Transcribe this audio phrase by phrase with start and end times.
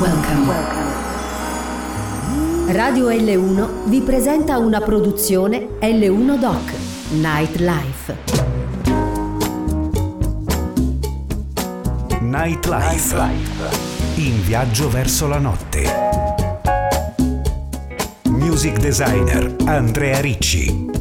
[0.00, 0.52] Welcome.
[2.72, 6.72] Radio L1 vi presenta una produzione L1 Doc
[7.12, 8.16] Nightlife.
[12.20, 13.22] Nightlife.
[14.16, 15.84] In viaggio verso la notte.
[18.24, 20.95] Music designer Andrea Ricci.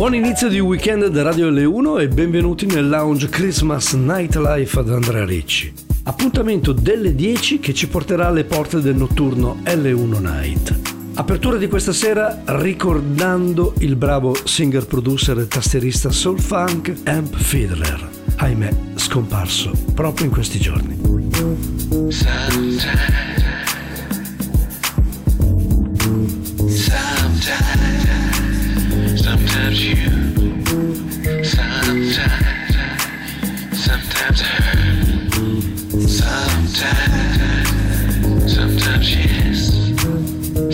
[0.00, 5.26] Buon inizio di weekend da Radio L1 e benvenuti nel lounge Christmas Nightlife ad Andrea
[5.26, 5.70] Ricci.
[6.04, 10.74] Appuntamento delle 10 che ci porterà alle porte del notturno L1 Night.
[11.16, 18.08] Apertura di questa sera ricordando il bravo singer producer e tastierista soul funk Amp Fiddler,
[18.36, 20.98] ahimè scomparso proprio in questi giorni.
[22.08, 22.86] Sometimes,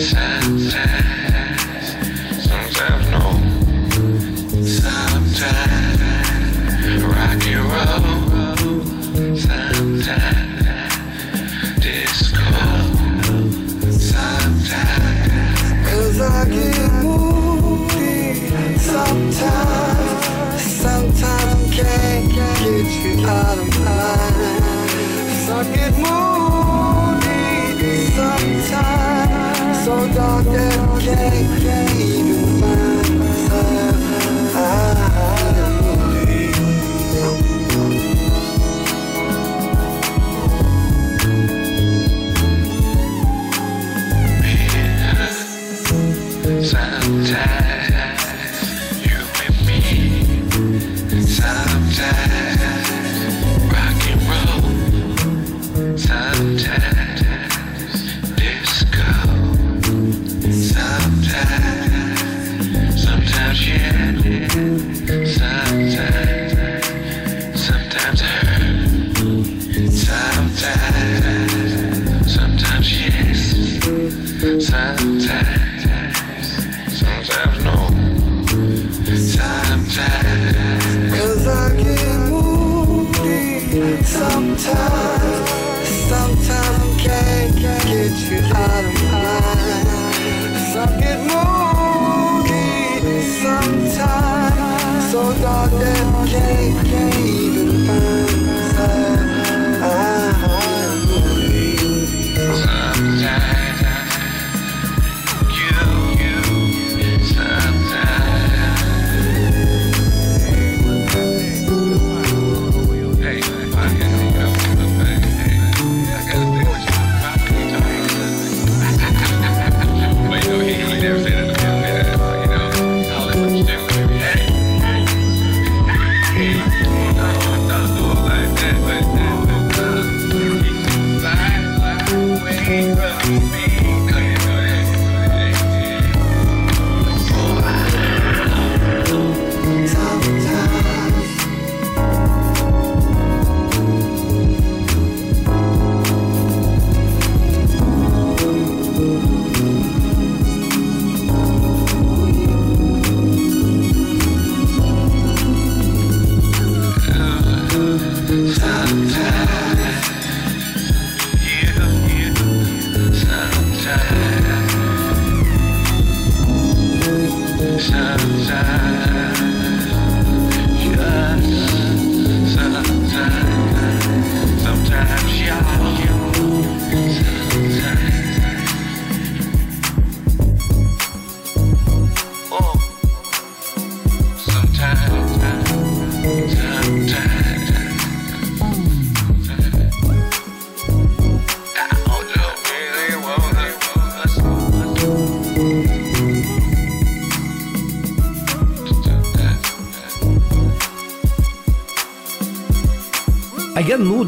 [0.07, 0.46] sometimes,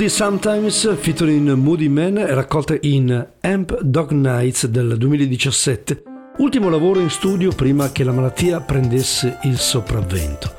[0.09, 6.03] Sometimes featuring Moody Man raccolta in Amp Dog Nights del 2017,
[6.39, 10.51] ultimo lavoro in studio prima che la malattia prendesse il sopravvento.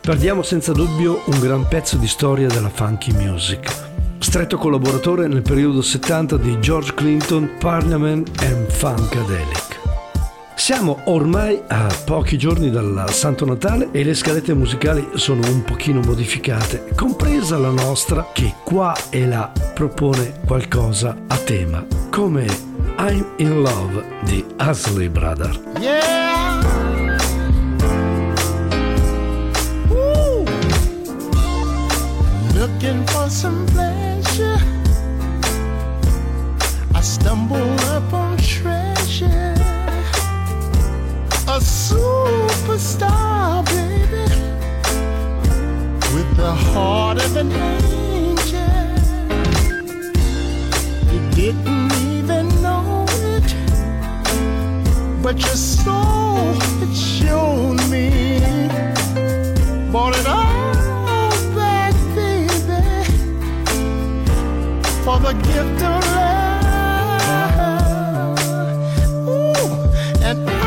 [0.00, 3.70] Perdiamo senza dubbio un gran pezzo di storia della funky music.
[4.18, 9.63] Stretto collaboratore nel periodo 70 di George Clinton, Parliament and Funkadelic.
[10.56, 16.00] Siamo ormai a pochi giorni dal Santo Natale e le scalette musicali sono un pochino
[16.00, 22.46] modificate, compresa la nostra che qua e là propone qualcosa a tema, come
[22.98, 25.60] I'm in Love di Asley Brother.
[25.80, 26.22] Yeah!
[32.54, 34.58] Looking for some pleasure
[36.94, 38.83] I stumble upon treasure
[41.54, 43.12] a superstar,
[43.66, 44.26] baby,
[46.12, 48.58] with the heart of an angel.
[51.12, 53.54] You didn't even know it,
[55.22, 58.40] but your soul it showed me.
[59.92, 62.82] Bought it all back, baby,
[65.04, 66.48] for the gift of love.
[69.28, 70.64] Ooh, and I.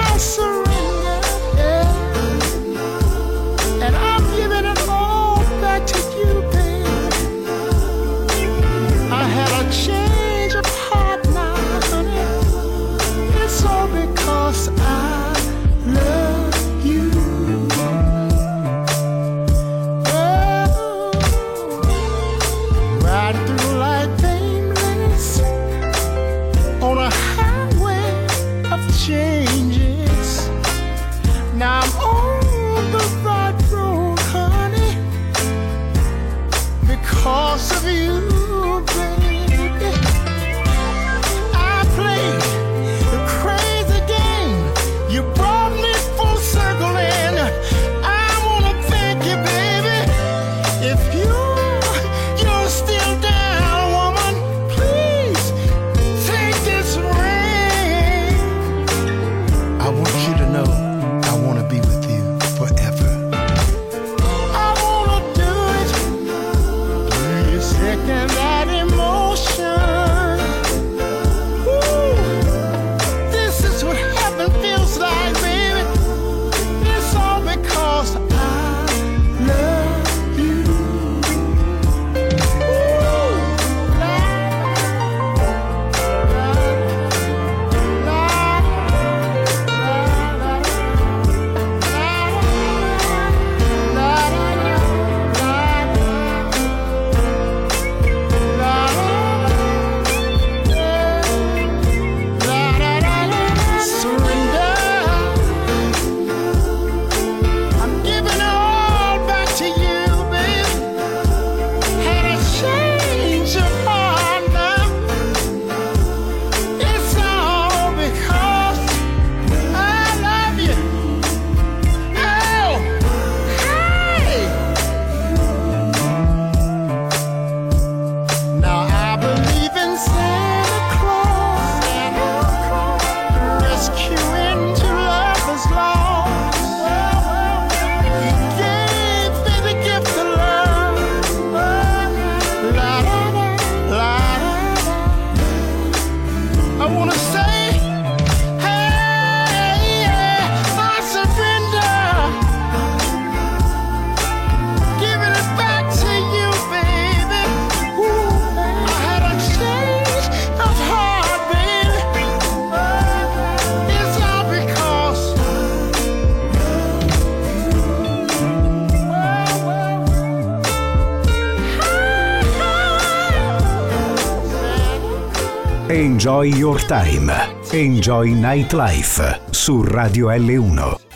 [176.38, 177.34] Enjoy Your Time.
[177.72, 181.07] Enjoy Nightlife su Radio L1.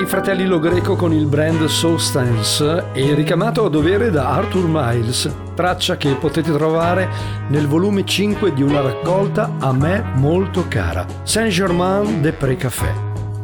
[0.00, 5.98] dai fratelli Logreco con il brand Substance e ricamato a dovere da Arthur Miles, traccia
[5.98, 7.06] che potete trovare
[7.48, 12.92] nel volume 5 di una raccolta a me molto cara, Saint-Germain de Precafè.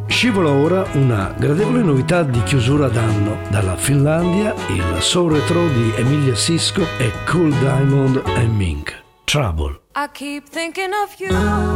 [0.07, 6.35] Scivola ora una gradevole novità di chiusura d'anno dalla Finlandia, il soul retro di Emilia
[6.35, 8.95] Sisko e Cool Diamond and Mink.
[9.25, 9.79] Trouble.
[9.95, 11.76] I keep thinking of you.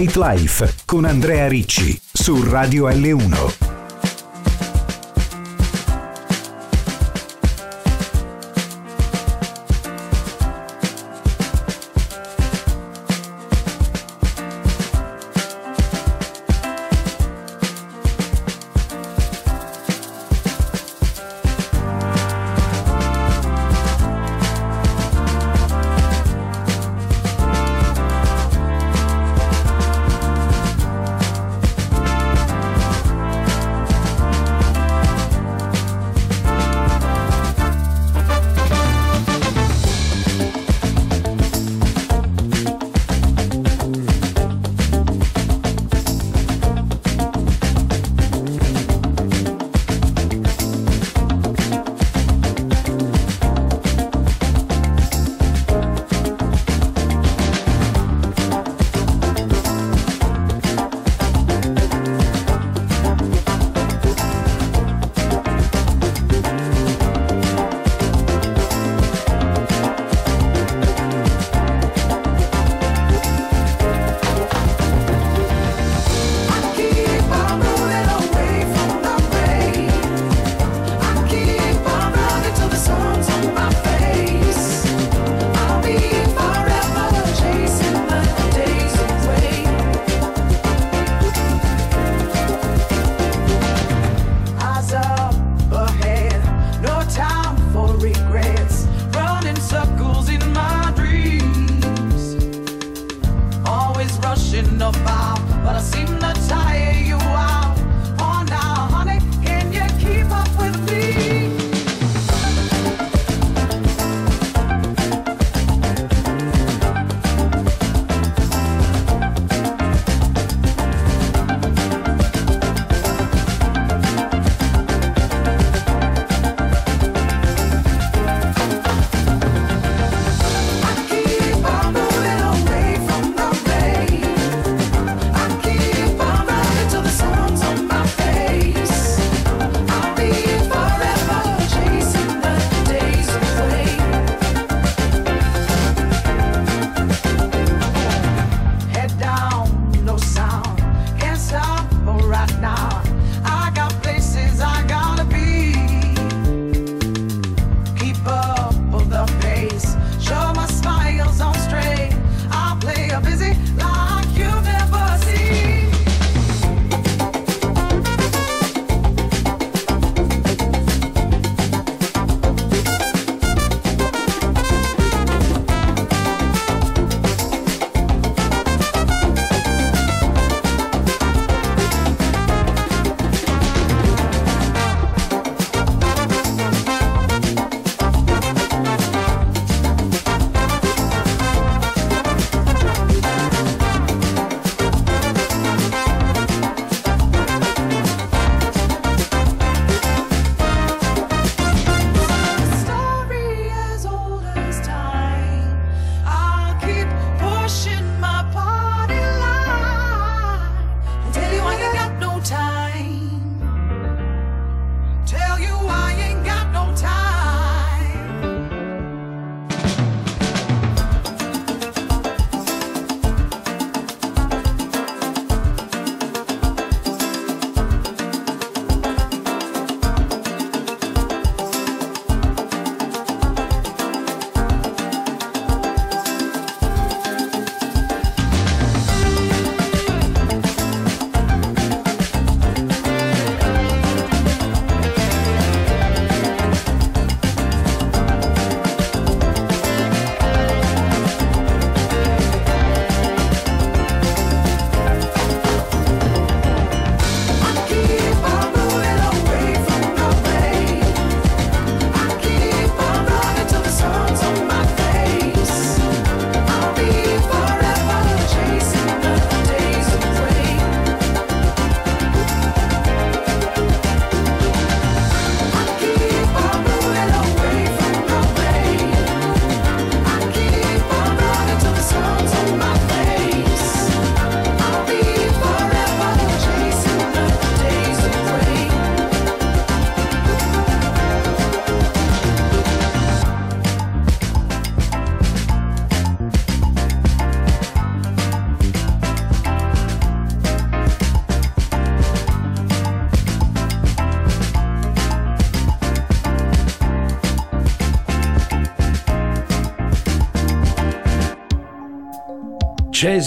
[0.00, 3.69] Nightlife con Andrea Ricci su Radio L1.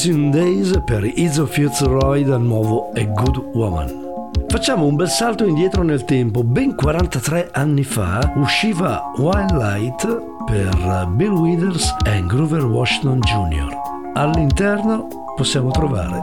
[0.03, 3.89] Chasing Days per Izzo Fitzroy dal nuovo A Good Woman.
[4.49, 6.43] Facciamo un bel salto indietro nel tempo.
[6.43, 10.05] Ben 43 anni fa usciva Wild Light
[10.45, 13.73] per Bill Withers e Grover Washington Jr.
[14.15, 16.21] All'interno possiamo trovare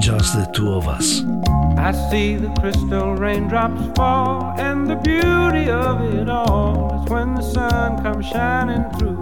[0.00, 1.24] Just the Two of Us.
[1.76, 7.42] I see the crystal raindrops fall, and the beauty of it all is when the
[7.42, 9.21] sun comes shining through.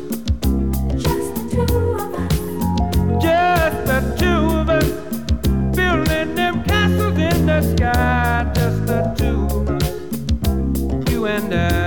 [7.81, 11.11] Sky, just the two of us.
[11.11, 11.80] You and I.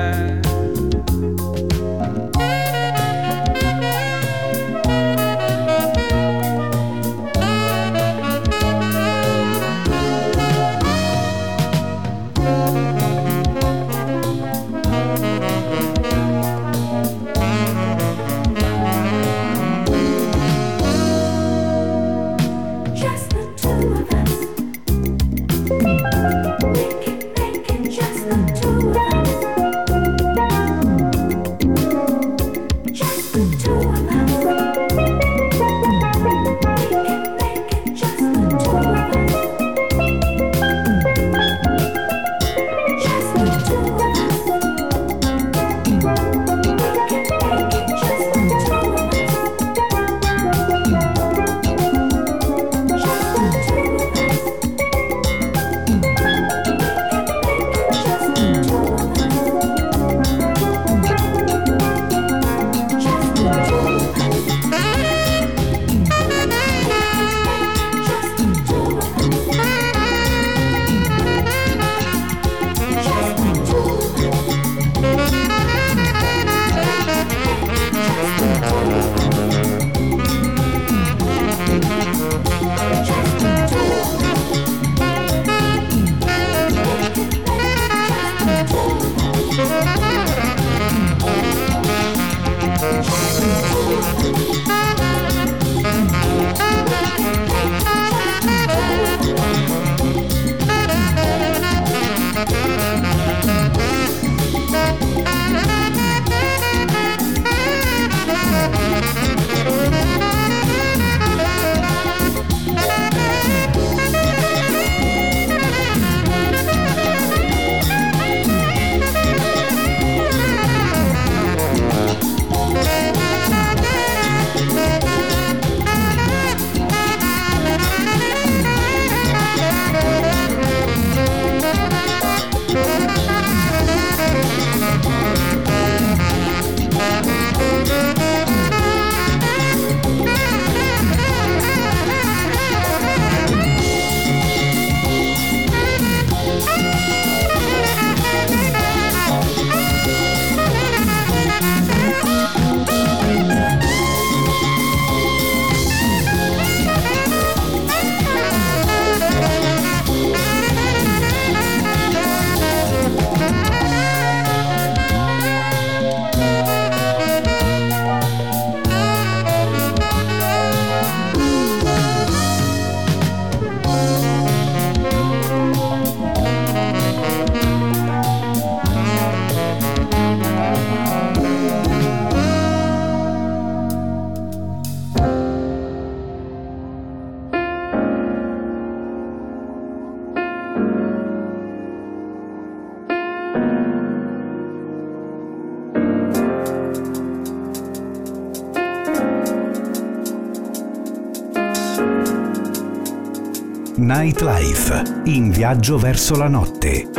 [204.24, 207.13] Nightlife, in viaggio verso la notte.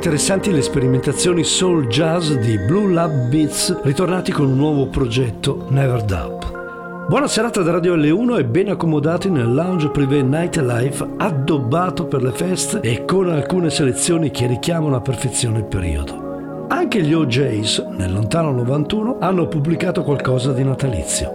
[0.00, 6.02] Interessanti le sperimentazioni soul jazz di Blue Lab Beats, ritornati con un nuovo progetto, Never
[6.04, 7.06] Doubt.
[7.06, 12.32] Buona serata da Radio L1 e ben accomodati nel lounge privé Nightlife addobbato per le
[12.32, 16.66] feste e con alcune selezioni che richiamano a perfezione il periodo.
[16.68, 21.30] Anche gli OJs, nel lontano 91, hanno pubblicato qualcosa di natalizio.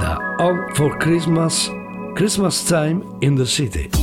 [0.00, 1.70] Da Home for Christmas,
[2.14, 3.93] Christmas Time in the City.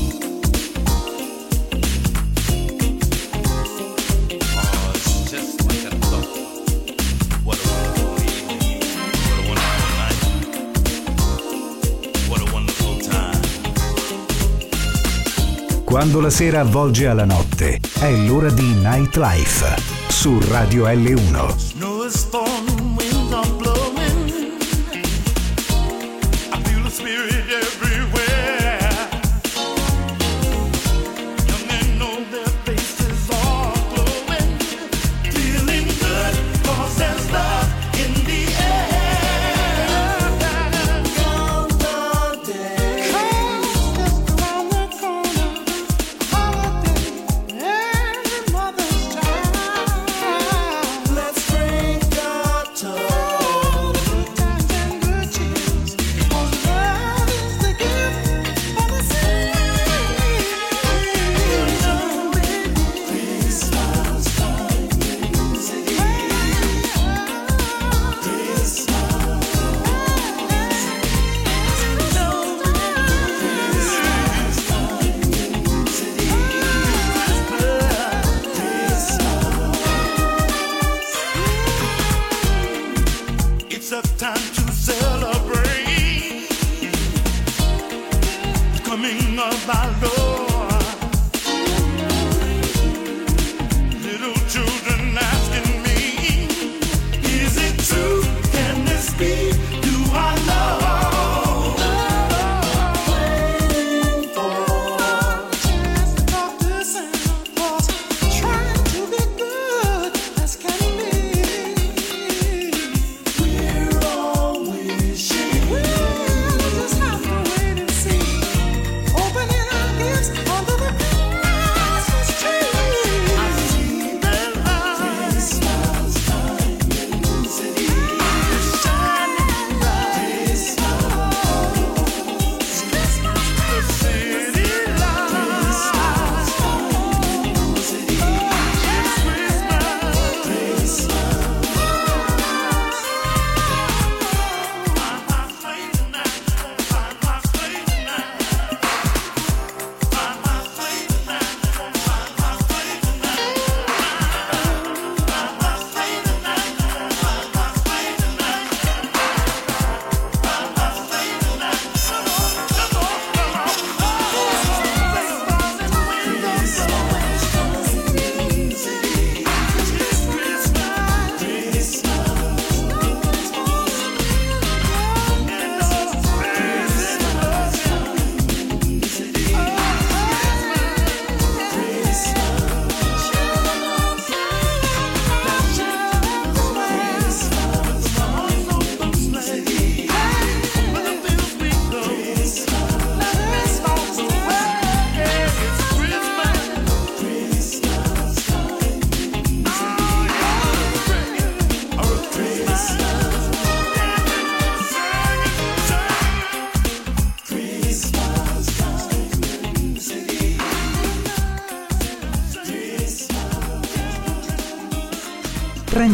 [15.92, 19.76] Quando la sera avvolge alla notte, è l'ora di Nightlife
[20.08, 21.91] su Radio L1.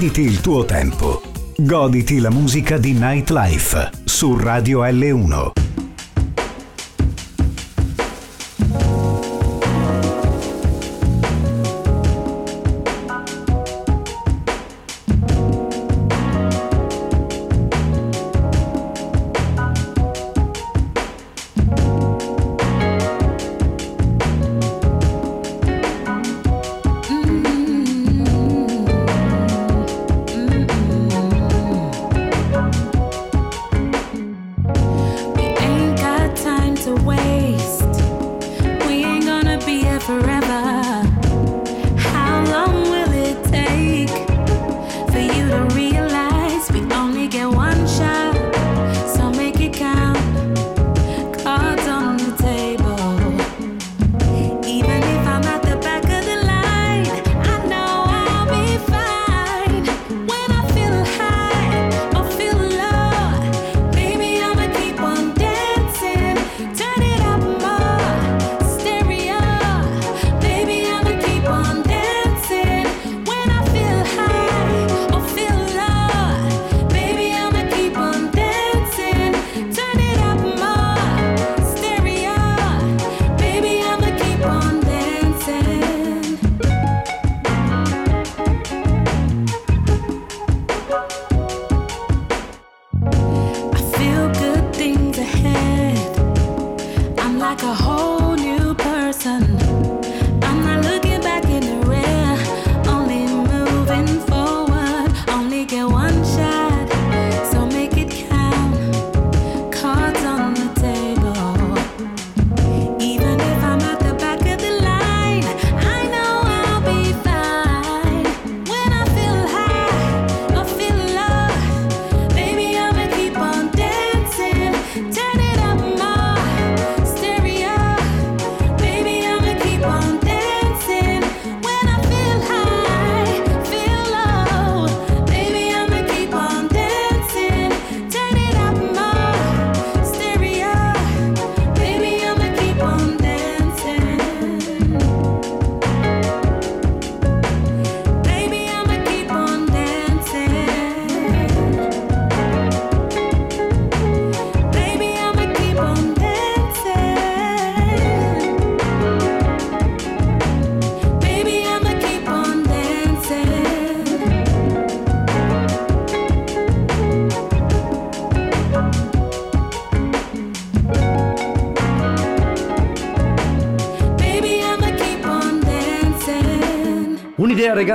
[0.07, 1.21] Prenditi il tuo tempo.
[1.57, 5.56] Goditi la musica di Nightlife su Radio L1.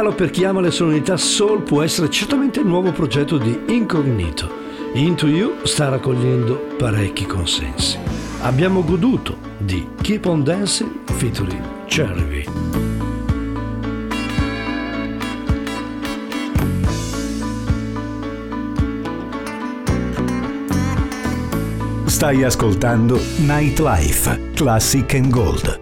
[0.02, 4.50] Regalo per chi ama le sonorità soul può essere certamente il nuovo progetto di Incognito.
[4.94, 7.98] Into You sta raccogliendo parecchi consensi.
[8.40, 12.44] Abbiamo goduto di Keep on Dancing featuring Cherry.
[22.06, 25.81] Stai ascoltando Nightlife Classic and Gold.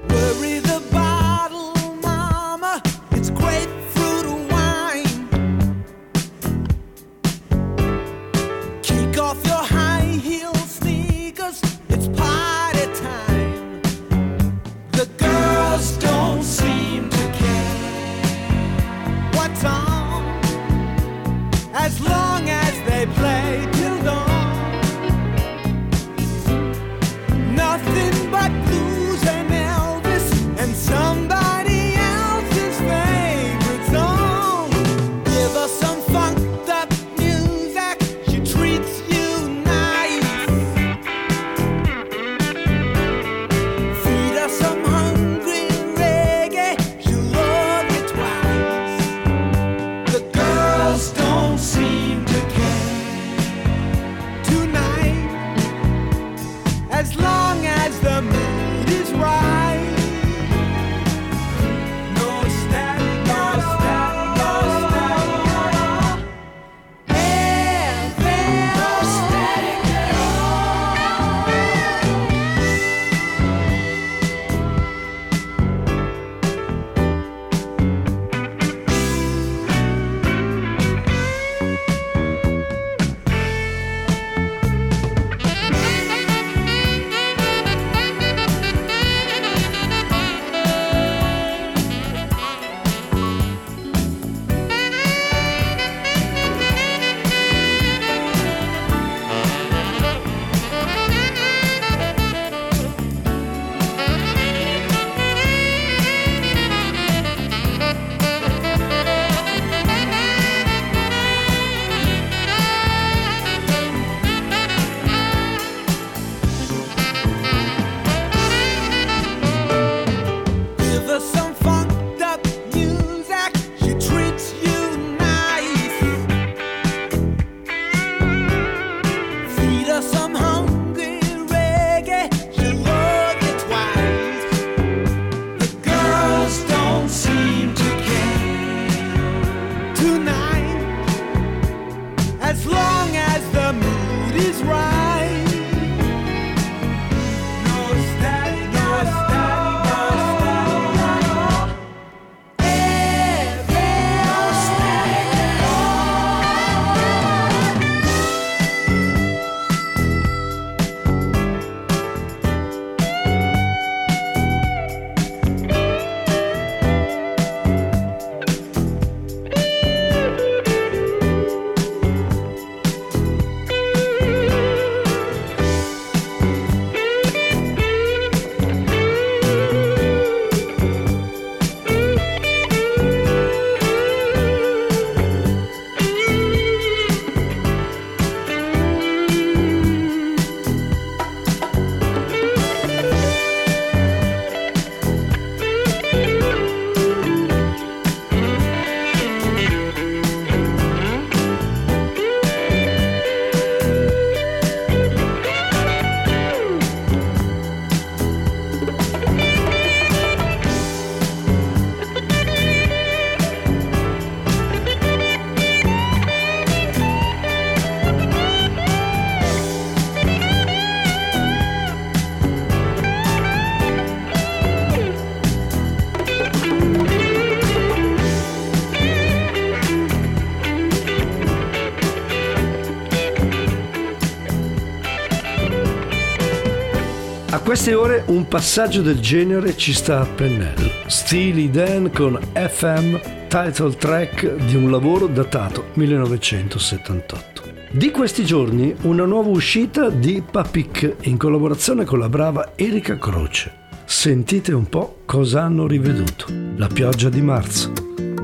[237.70, 240.90] Queste ore un passaggio del genere ci sta a pennello.
[241.06, 243.14] Steely Dan con FM,
[243.46, 247.62] title track di un lavoro datato 1978.
[247.92, 253.72] Di questi giorni una nuova uscita di Papik in collaborazione con la brava Erika Croce.
[254.04, 256.46] Sentite un po' cosa hanno riveduto.
[256.74, 257.92] La pioggia di marzo,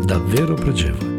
[0.05, 1.16] davvero pregevole.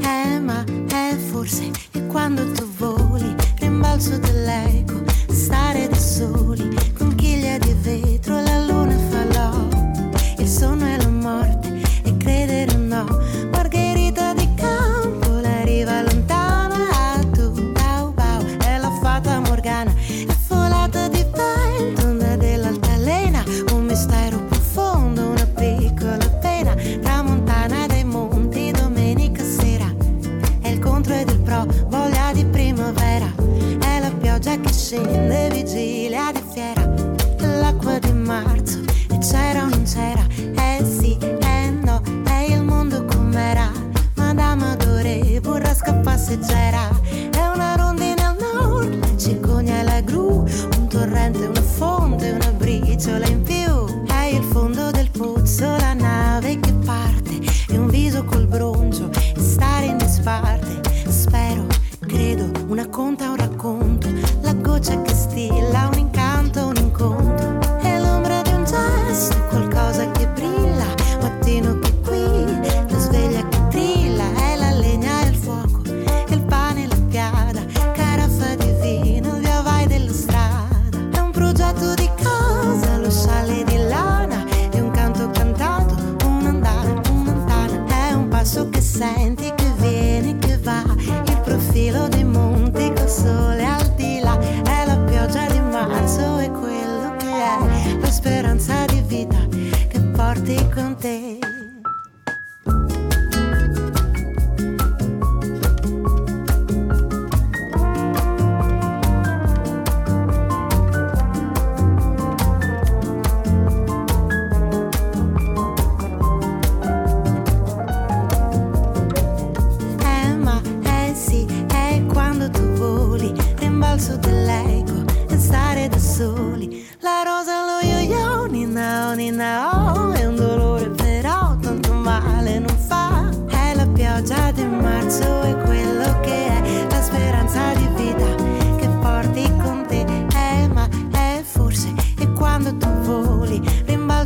[34.88, 36.86] piscine, vigilia di fiera,
[37.60, 38.80] l'acqua di marzo,
[39.12, 43.70] e c'era o non c'era, eh sì, eh no, e il mondo com'era,
[44.16, 50.46] Madame Adore, burrasca passeggera, è una rondine al nord, la cicogna la gru,
[50.78, 53.44] un torrente, una fonte, una briciola in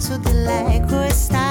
[0.02, 1.51] to the lake the light crystal.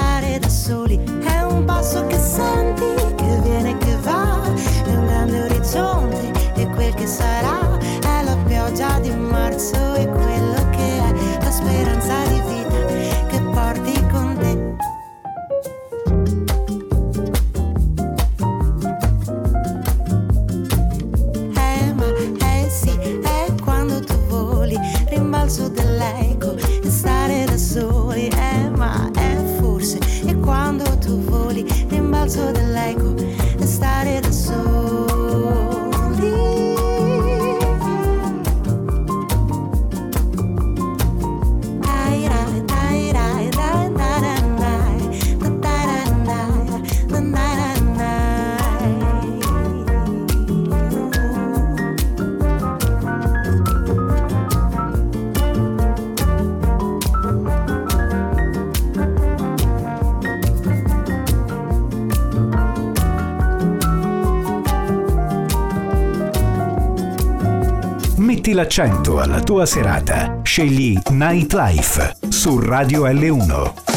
[68.61, 73.90] l'accento alla tua serata, scegli Nightlife su Radio L1.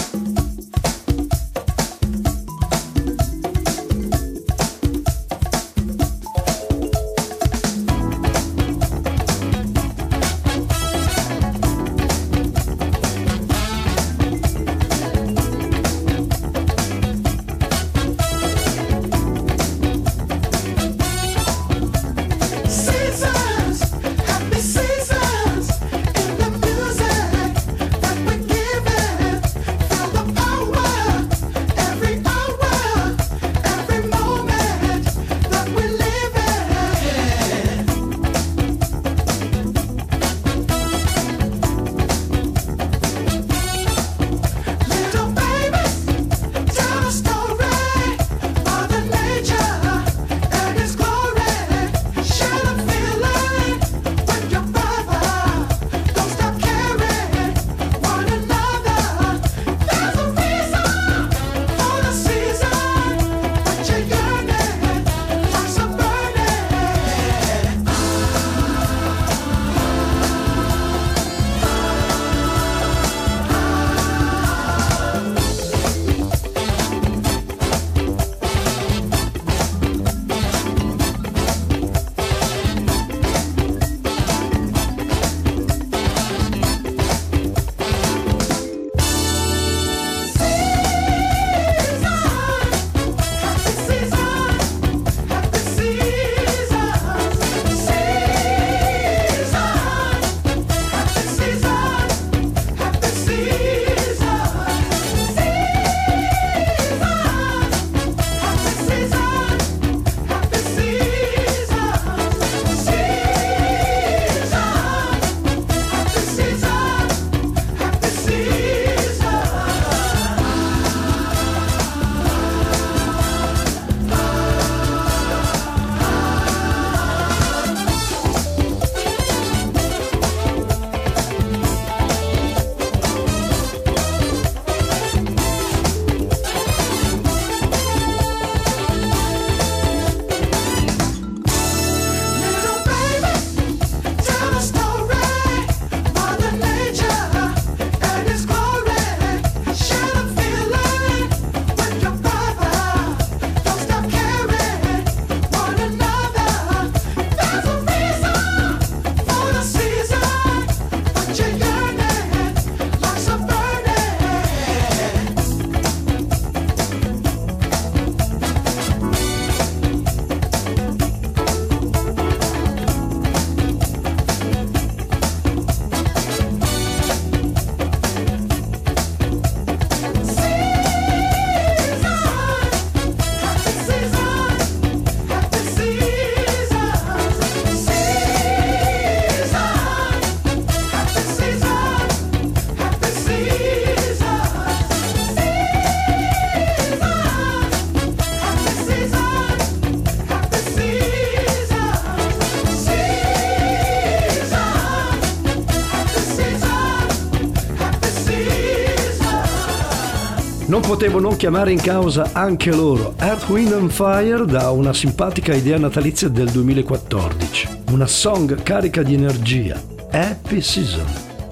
[210.94, 215.80] Potevo non chiamare in causa anche loro, Earth, Wind and Fire, da una simpatica idea
[215.80, 217.68] natalizia del 2014.
[217.89, 219.82] Una song carica di energia.
[220.12, 221.08] Happy Season.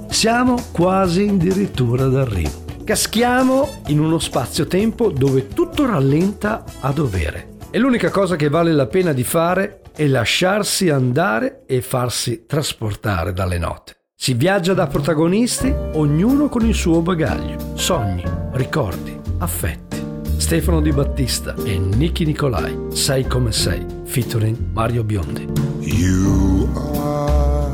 [0.09, 2.51] Siamo quasi addirittura d'arrivo.
[2.83, 7.57] Caschiamo in uno spazio-tempo dove tutto rallenta a dovere.
[7.71, 13.33] E l'unica cosa che vale la pena di fare è lasciarsi andare e farsi trasportare
[13.33, 13.95] dalle note.
[14.15, 19.99] Si viaggia da protagonisti, ognuno con il suo bagaglio, sogni, ricordi, affetti.
[20.37, 25.47] Stefano Di Battista e Nicky Nicolai, Sei come sei, featuring Mario Biondi.
[25.79, 27.69] You are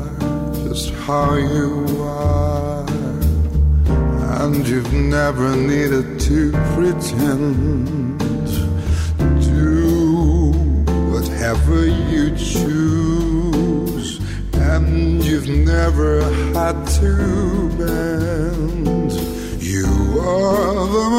[0.64, 2.84] just how you are,
[4.40, 8.16] and you've never needed to pretend.
[9.40, 10.52] Do
[11.10, 14.20] whatever you choose,
[14.54, 18.97] and you've never had to bend.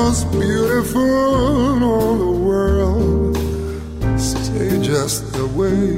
[0.10, 3.38] Most beautiful in all the world.
[4.20, 5.98] Stay just the way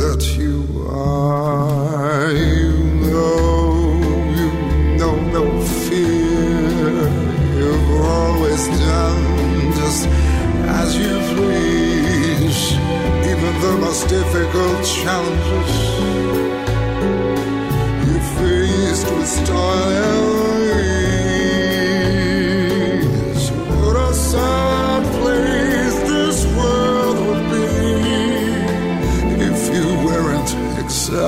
[0.00, 2.32] that you are.
[2.32, 2.72] You
[3.12, 4.00] know,
[4.38, 4.48] you
[4.96, 5.44] know no
[5.84, 6.88] fear.
[7.58, 10.06] You've always done just
[10.80, 12.72] as you please,
[13.30, 15.91] even the most difficult challenges.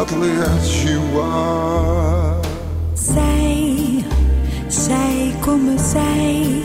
[0.04, 2.40] Exactly as you are.
[2.94, 4.04] Sei,
[4.66, 6.62] sei come sei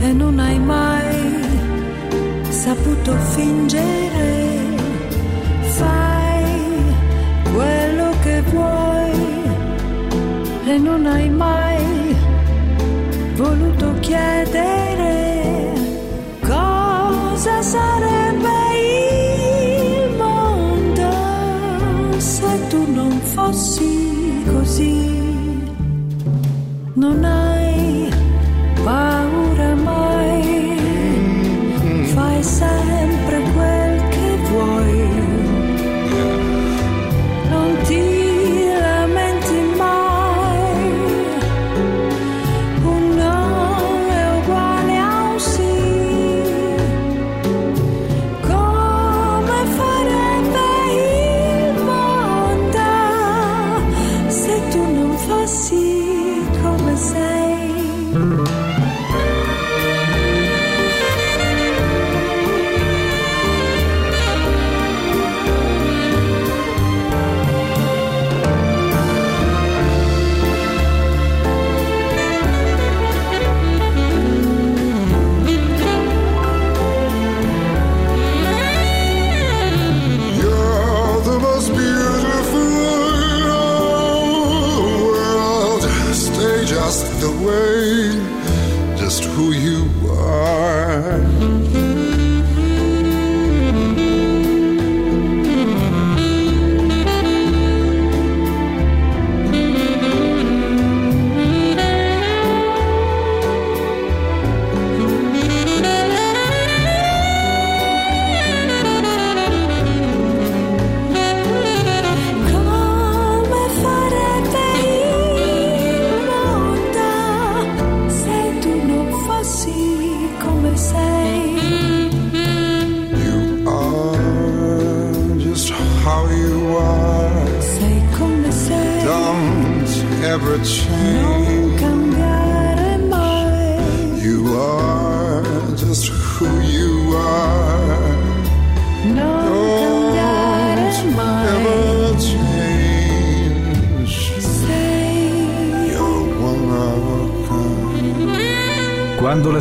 [0.00, 1.42] e non hai mai
[2.48, 4.74] saputo fingere.
[5.78, 6.44] Fai
[7.52, 9.42] quello che vuoi
[10.66, 12.16] e non hai mai
[13.34, 14.75] voluto chiedere
[26.96, 27.45] Non hai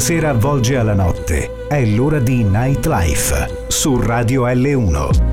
[0.06, 5.25] sera avvolge alla notte, è l'ora di Nightlife su Radio L1.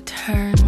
[0.00, 0.59] It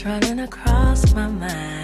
[0.00, 1.81] running across my mind.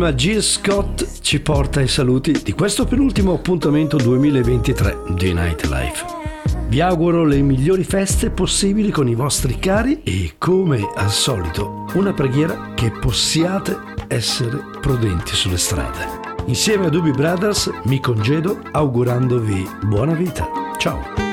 [0.00, 0.40] bellissima G.
[0.40, 6.18] Scott ci porta i saluti di questo penultimo appuntamento 2023 di Nightlife.
[6.68, 12.14] Vi auguro le migliori feste possibili con i vostri cari e come al solito una
[12.14, 13.76] preghiera che possiate
[14.08, 16.18] essere prudenti sulle strade.
[16.46, 20.48] Insieme a Doobie Brothers mi congedo augurandovi buona vita.
[20.78, 21.29] Ciao!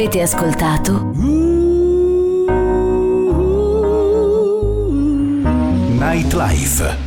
[0.00, 1.12] Avete ascoltato
[5.98, 6.99] Nightlife.